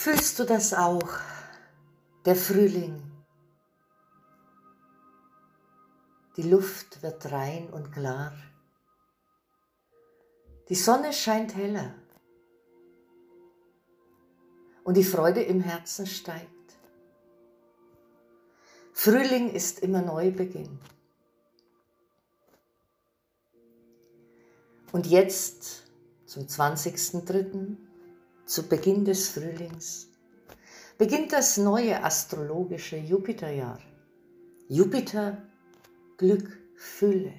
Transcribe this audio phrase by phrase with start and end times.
[0.00, 1.08] Fühlst du das auch?
[2.24, 3.02] Der Frühling.
[6.36, 8.32] Die Luft wird rein und klar.
[10.68, 11.96] Die Sonne scheint heller.
[14.84, 16.78] Und die Freude im Herzen steigt.
[18.92, 20.78] Frühling ist immer Neubeginn.
[24.92, 25.82] Und jetzt,
[26.24, 27.87] zum 20.03.,
[28.48, 30.08] zu Beginn des Frühlings,
[30.96, 33.78] beginnt das neue astrologische Jupiterjahr.
[34.68, 35.42] Jupiter,
[36.16, 37.34] Glück, Fülle,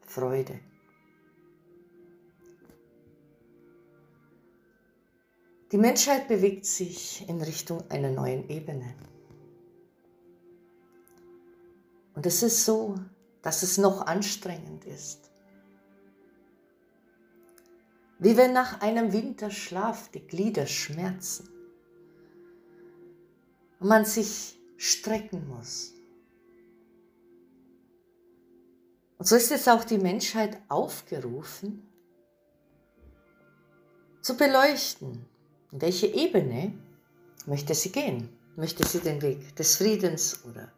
[0.00, 0.58] Freude.
[5.72, 8.94] Die Menschheit bewegt sich in Richtung einer neuen Ebene.
[12.14, 12.94] Und es ist so,
[13.42, 15.30] dass es noch anstrengend ist.
[18.18, 21.48] Wie wenn nach einem Winterschlaf die Glieder schmerzen
[23.78, 25.92] und man sich strecken muss.
[29.18, 31.86] Und so ist jetzt auch die Menschheit aufgerufen,
[34.20, 35.24] zu beleuchten,
[35.72, 36.74] in welche Ebene
[37.46, 38.28] möchte sie gehen.
[38.56, 40.72] Möchte sie den Weg des Friedens oder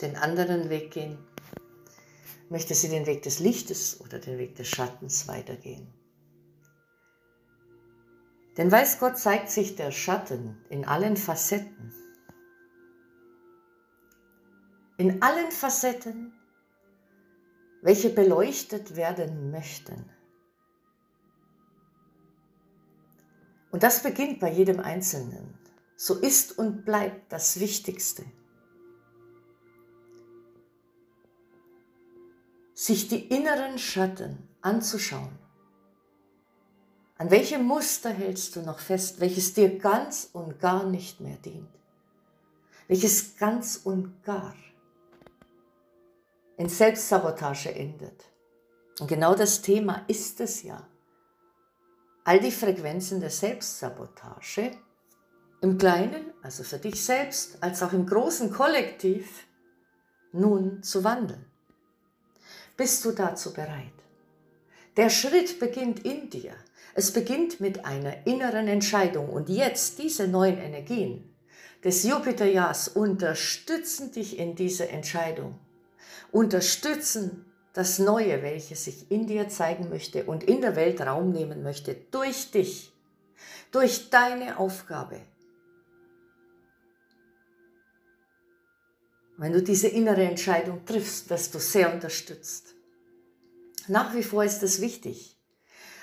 [0.00, 1.18] den anderen Weg gehen?
[2.48, 5.92] Möchte sie den Weg des Lichtes oder den Weg des Schattens weitergehen?
[8.56, 11.92] Denn weiß Gott zeigt sich der Schatten in allen Facetten.
[14.96, 16.32] In allen Facetten,
[17.82, 20.08] welche beleuchtet werden möchten.
[23.70, 25.58] Und das beginnt bei jedem Einzelnen.
[25.96, 28.24] So ist und bleibt das Wichtigste.
[32.76, 35.38] Sich die inneren Schatten anzuschauen.
[37.16, 41.70] An welchem Muster hältst du noch fest, welches dir ganz und gar nicht mehr dient?
[42.86, 44.54] Welches ganz und gar
[46.58, 48.24] in Selbstsabotage endet?
[49.00, 50.86] Und genau das Thema ist es ja.
[52.24, 54.72] All die Frequenzen der Selbstsabotage
[55.62, 59.46] im Kleinen, also für dich selbst, als auch im großen Kollektiv,
[60.32, 61.55] nun zu wandeln.
[62.76, 63.92] Bist du dazu bereit?
[64.96, 66.52] Der Schritt beginnt in dir.
[66.94, 69.28] Es beginnt mit einer inneren Entscheidung.
[69.30, 71.34] Und jetzt diese neuen Energien
[71.84, 75.58] des Jupiterjahrs unterstützen dich in dieser Entscheidung.
[76.32, 81.62] Unterstützen das Neue, welches sich in dir zeigen möchte und in der Welt Raum nehmen
[81.62, 82.92] möchte, durch dich,
[83.70, 85.20] durch deine Aufgabe.
[89.38, 92.74] Wenn du diese innere Entscheidung triffst, wirst du sehr unterstützt.
[93.88, 95.36] Nach wie vor ist es wichtig,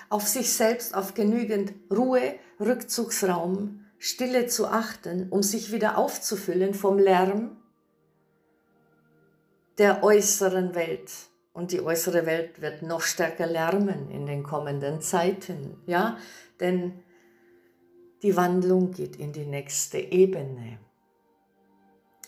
[0.09, 6.99] auf sich selbst, auf genügend Ruhe, Rückzugsraum, Stille zu achten, um sich wieder aufzufüllen vom
[6.99, 7.57] Lärm
[9.77, 11.09] der äußeren Welt.
[11.53, 16.17] Und die äußere Welt wird noch stärker lärmen in den kommenden Zeiten, ja,
[16.59, 17.03] denn
[18.23, 20.79] die Wandlung geht in die nächste Ebene.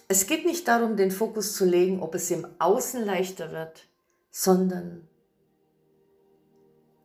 [0.07, 3.87] Es geht nicht darum, den Fokus zu legen, ob es im Außen leichter wird,
[4.29, 5.07] sondern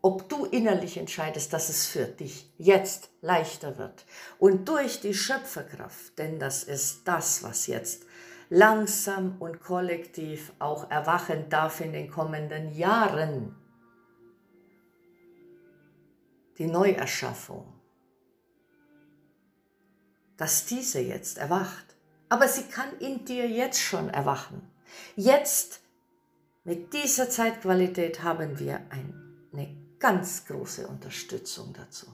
[0.02, 4.06] ob du innerlich entscheidest, dass es für dich jetzt leichter wird.
[4.38, 8.06] Und durch die Schöpferkraft, denn das ist das, was jetzt
[8.48, 13.56] langsam und kollektiv auch erwachen darf in den kommenden Jahren.
[16.58, 17.72] Die Neuerschaffung,
[20.36, 21.89] dass diese jetzt erwacht.
[22.30, 24.62] Aber sie kann in dir jetzt schon erwachen.
[25.16, 25.80] Jetzt,
[26.64, 32.06] mit dieser Zeitqualität, haben wir eine ganz große Unterstützung dazu.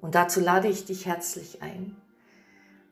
[0.00, 1.96] Und dazu lade ich dich herzlich ein.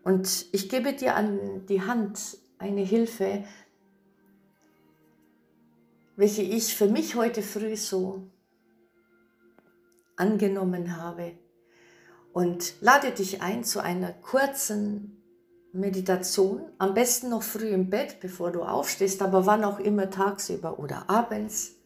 [0.02, 3.44] Und ich gebe dir an die Hand eine Hilfe,
[6.16, 8.28] welche ich für mich heute früh so
[10.16, 11.38] angenommen habe.
[12.32, 15.19] Und lade dich ein zu einer kurzen
[15.72, 20.80] Meditation, am besten noch früh im Bett, bevor du aufstehst, aber wann auch immer tagsüber
[20.80, 21.76] oder abends,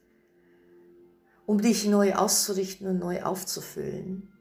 [1.45, 4.33] um dich neu auszurichten und neu aufzufüllen.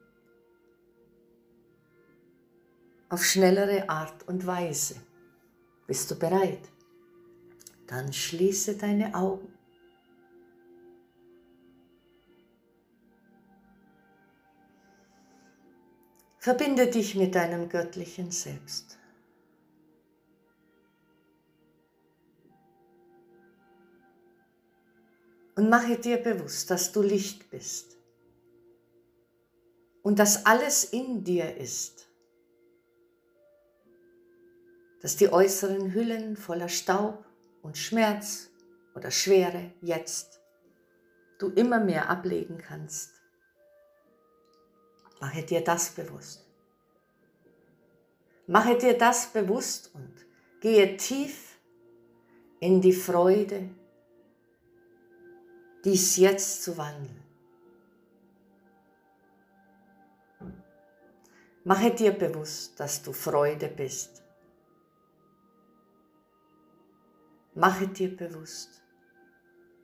[3.10, 4.95] Auf schnellere Art und Weise.
[5.88, 6.62] Bist du bereit?
[7.88, 9.54] Dann schließe deine Augen.
[16.40, 18.98] Verbinde dich mit deinem göttlichen Selbst.
[25.63, 27.94] Und mache dir bewusst, dass du Licht bist.
[30.04, 32.07] und dass alles in dir ist,
[35.01, 37.25] dass die äußeren Hüllen voller Staub
[37.62, 38.50] und Schmerz
[38.95, 40.42] oder Schwere jetzt
[41.39, 43.12] du immer mehr ablegen kannst.
[45.19, 46.45] Mache dir das bewusst.
[48.45, 50.13] Mache dir das bewusst und
[50.59, 51.57] gehe tief
[52.59, 53.69] in die Freude,
[55.83, 57.24] dies jetzt zu wandeln.
[61.65, 64.21] Mache dir bewusst, dass du Freude bist.
[67.56, 68.83] Mache dir bewusst,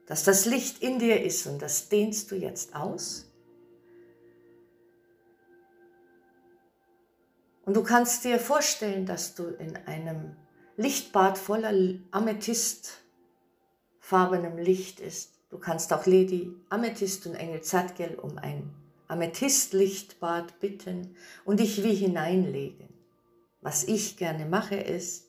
[0.06, 3.26] dass das Licht in dir ist und das dehnst du jetzt aus.
[7.66, 10.36] Und du kannst dir vorstellen, dass du in einem
[10.76, 11.72] Lichtbad voller
[12.10, 15.39] Amethystfarbenem Licht ist.
[15.50, 18.70] Du kannst auch Lady Amethyst und Engel Zadgel um ein
[19.08, 22.88] Amethystlichtbad bitten und dich wie hineinlegen.
[23.62, 25.26] Was ich gerne mache, ist,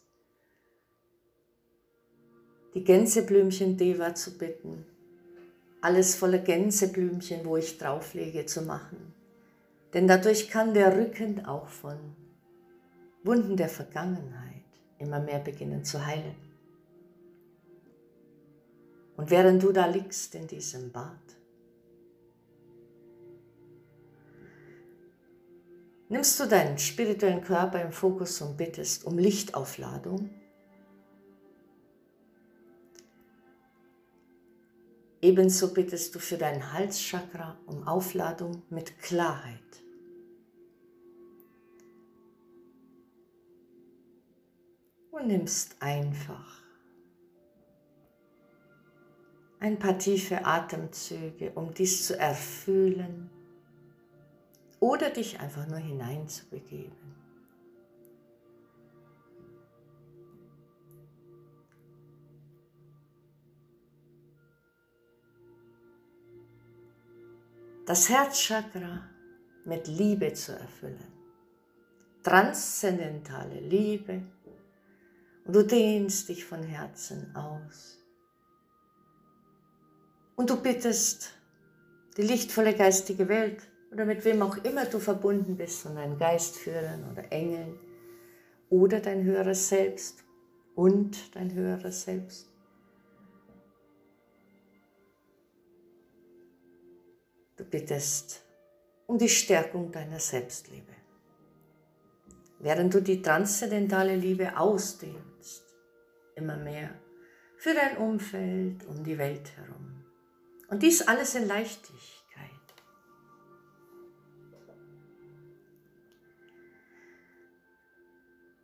[2.75, 4.85] die Gänseblümchen Deva zu bitten,
[5.81, 9.15] alles voller Gänseblümchen, wo ich drauflege, zu machen.
[9.95, 11.99] Denn dadurch kann der Rücken auch von
[13.25, 14.65] Wunden der Vergangenheit
[14.99, 16.50] immer mehr beginnen zu heilen.
[19.21, 21.37] Und während du da liegst in diesem Bad,
[26.09, 30.31] nimmst du deinen spirituellen Körper im Fokus und bittest um Lichtaufladung.
[35.21, 39.83] Ebenso bittest du für dein Halschakra um Aufladung mit Klarheit.
[45.11, 46.70] Und nimmst einfach
[49.61, 53.31] ein paar tiefe Atemzüge, um dies zu erfüllen
[54.81, 57.21] oder dich einfach nur hineinzubegeben.
[67.85, 69.03] Das Herzchakra
[69.65, 71.13] mit Liebe zu erfüllen.
[72.23, 74.23] Transzendentale Liebe.
[75.45, 78.00] Und du dehnst dich von Herzen aus.
[80.41, 81.35] Und du bittest
[82.17, 83.61] die lichtvolle geistige Welt
[83.93, 87.79] oder mit wem auch immer du verbunden bist, von deinen Geistführern oder Engeln
[88.71, 90.25] oder dein höheres Selbst
[90.75, 92.49] und dein höheres Selbst.
[97.59, 98.43] Du bittest
[99.09, 100.95] um die Stärkung deiner Selbstliebe,
[102.61, 105.65] während du die transzendentale Liebe ausdehnst,
[106.35, 106.95] immer mehr
[107.59, 109.90] für dein Umfeld, um die Welt herum.
[110.71, 112.01] Und dies alles in Leichtigkeit.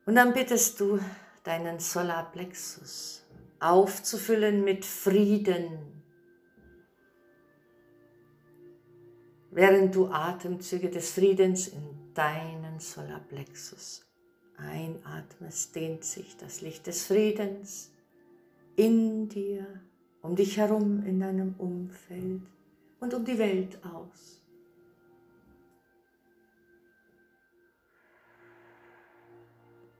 [0.06, 1.00] Und dann bittest du
[1.42, 3.24] deinen Solarplexus
[3.58, 6.02] aufzufüllen mit Frieden,
[9.50, 14.06] während du Atemzüge des Friedens in deinen Solarplexus
[14.56, 17.90] einatmest, dehnt sich das Licht des Friedens
[18.76, 19.66] in dir,
[20.26, 22.42] um dich herum in deinem Umfeld
[23.00, 24.36] und um die Welt aus.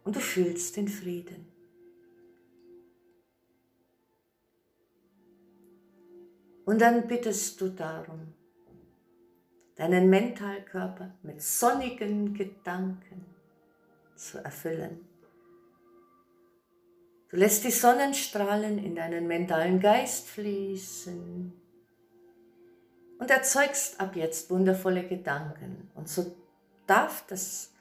[0.07, 1.49] und du fühlst den Frieden.
[6.65, 8.33] Und dann bittest du darum,
[9.75, 13.25] deinen Mentalkörper mit sonnigen Gedanken
[14.15, 15.01] zu erfüllen.
[17.29, 21.53] Du lässt die Sonnenstrahlen in deinen mentalen Geist fließen
[23.19, 25.91] und erzeugst ab jetzt wundervolle Gedanken.
[25.95, 26.37] Und so
[26.87, 27.73] darf das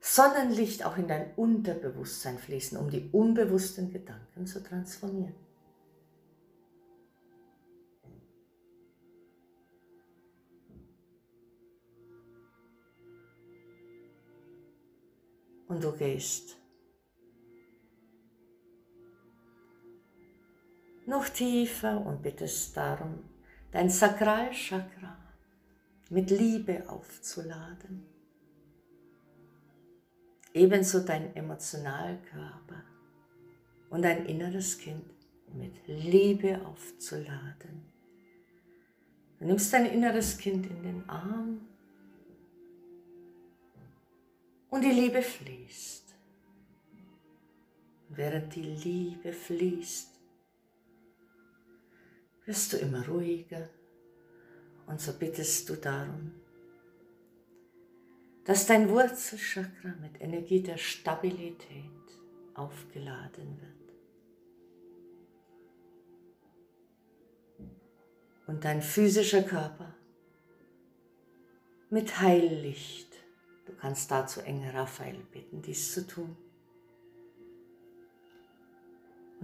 [0.00, 5.34] Sonnenlicht auch in dein Unterbewusstsein fließen, um die unbewussten Gedanken zu transformieren.
[15.66, 16.58] Und du gehst
[21.06, 23.18] noch tiefer und bittest darum,
[23.72, 25.16] dein Sakralchakra
[26.10, 28.14] mit Liebe aufzuladen
[30.54, 32.84] ebenso dein Emotionalkörper
[33.90, 35.04] und dein inneres Kind
[35.52, 37.82] mit Liebe aufzuladen.
[39.38, 41.60] Du nimmst dein inneres Kind in den Arm
[44.70, 46.02] und die Liebe fließt.
[48.16, 50.13] während die Liebe fließt,
[52.46, 53.68] wirst du immer ruhiger
[54.86, 56.32] und so bittest du darum,
[58.44, 61.90] dass dein Wurzelchakra mit Energie der Stabilität
[62.54, 63.72] aufgeladen wird.
[68.46, 69.94] Und dein physischer Körper
[71.88, 73.08] mit Heillicht.
[73.64, 76.36] Du kannst dazu Engel Raphael bitten, dies zu tun.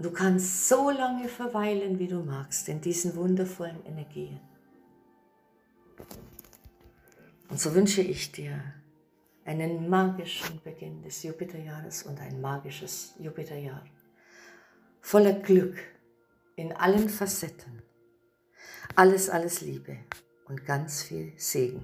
[0.01, 4.41] Und du kannst so lange verweilen, wie du magst, in diesen wundervollen Energien.
[7.51, 8.65] Und so wünsche ich dir
[9.45, 13.85] einen magischen Beginn des Jupiterjahres und ein magisches Jupiterjahr.
[15.03, 15.77] Voller Glück
[16.57, 17.83] in allen Facetten.
[18.97, 19.99] Alles, alles Liebe
[20.47, 21.79] und ganz viel Segen.